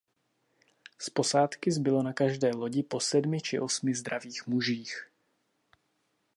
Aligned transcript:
Z 0.97 1.09
posádky 1.09 1.71
zbylo 1.71 2.03
na 2.03 2.13
každé 2.13 2.51
lodi 2.51 2.83
po 2.83 2.99
sedmi 2.99 3.41
či 3.41 3.59
osmi 3.59 3.95
zdravých 3.95 4.47
mužích. 4.47 5.05